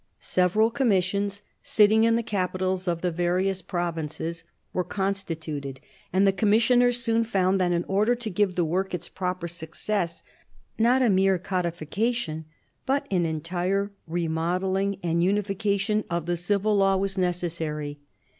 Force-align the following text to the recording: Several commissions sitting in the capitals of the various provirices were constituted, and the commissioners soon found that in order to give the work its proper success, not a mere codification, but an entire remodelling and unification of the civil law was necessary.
Several 0.17 0.71
commissions 0.71 1.43
sitting 1.61 2.05
in 2.05 2.15
the 2.15 2.23
capitals 2.23 2.87
of 2.87 3.01
the 3.01 3.11
various 3.11 3.61
provirices 3.61 4.43
were 4.73 4.83
constituted, 4.83 5.79
and 6.11 6.25
the 6.25 6.31
commissioners 6.33 6.99
soon 7.03 7.23
found 7.23 7.61
that 7.61 7.71
in 7.71 7.83
order 7.83 8.15
to 8.15 8.29
give 8.31 8.55
the 8.55 8.65
work 8.65 8.95
its 8.95 9.07
proper 9.07 9.47
success, 9.47 10.23
not 10.79 11.03
a 11.03 11.09
mere 11.11 11.37
codification, 11.37 12.45
but 12.87 13.05
an 13.13 13.27
entire 13.27 13.91
remodelling 14.07 14.97
and 15.03 15.23
unification 15.23 16.03
of 16.09 16.25
the 16.25 16.35
civil 16.35 16.75
law 16.75 16.97
was 16.97 17.15
necessary. 17.15 17.99